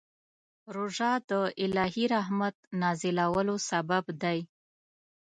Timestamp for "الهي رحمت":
1.63-2.55